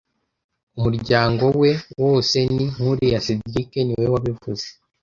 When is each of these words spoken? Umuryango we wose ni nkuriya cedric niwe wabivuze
Umuryango 0.77 1.45
we 1.61 1.71
wose 2.01 2.37
ni 2.53 2.65
nkuriya 2.73 3.19
cedric 3.25 3.71
niwe 3.85 4.05
wabivuze 4.13 4.65